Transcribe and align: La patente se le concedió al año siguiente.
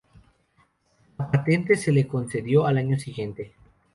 La 1.19 1.29
patente 1.29 1.77
se 1.77 1.91
le 1.91 2.07
concedió 2.07 2.65
al 2.65 2.79
año 2.79 2.97
siguiente. 2.97 3.53